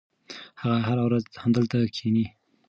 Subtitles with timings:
[0.61, 2.25] هغه هره ورځ همدلته کښېني.